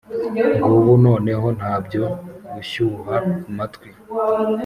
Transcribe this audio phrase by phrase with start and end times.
[0.65, 2.03] Ngubu noneho ntabyo
[2.53, 3.15] gushyuha
[3.49, 3.89] amatwi